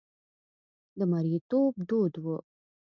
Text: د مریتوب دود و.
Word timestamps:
د 0.97 0.99
مریتوب 1.11 1.71
دود 1.89 2.13
و. 2.23 2.25